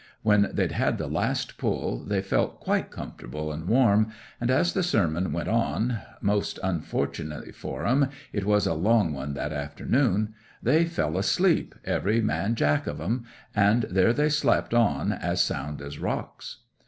When 0.23 0.49
they'd 0.51 0.71
had 0.71 0.97
the 0.97 1.05
last 1.05 1.59
pull 1.59 2.03
they 2.03 2.23
felt 2.23 2.59
quite 2.59 2.89
comfortable 2.89 3.51
and 3.53 3.67
warm, 3.67 4.11
and 4.39 4.49
as 4.49 4.73
the 4.73 4.81
sermon 4.81 5.31
went 5.31 5.47
on—most 5.47 6.57
unfortunately 6.63 7.51
for 7.51 7.85
'em 7.85 8.09
it 8.33 8.43
was 8.43 8.65
a 8.65 8.73
long 8.73 9.13
one 9.13 9.35
that 9.35 9.53
afternoon—they 9.53 10.85
fell 10.85 11.19
asleep, 11.19 11.75
every 11.85 12.19
man 12.19 12.55
jack 12.55 12.87
of 12.87 12.99
'em; 12.99 13.25
and 13.55 13.83
there 13.91 14.11
they 14.11 14.29
slept 14.29 14.73
on 14.73 15.11
as 15.11 15.39
sound 15.43 15.83
as 15.83 15.99
rocks. 15.99 16.61